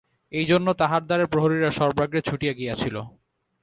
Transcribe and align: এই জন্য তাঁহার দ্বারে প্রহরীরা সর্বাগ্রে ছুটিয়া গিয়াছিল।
এই 0.31 0.45
জন্য 0.51 0.67
তাঁহার 0.79 1.03
দ্বারে 1.05 1.25
প্রহরীরা 1.31 1.71
সর্বাগ্রে 1.79 2.21
ছুটিয়া 2.27 2.53
গিয়াছিল। 2.59 2.95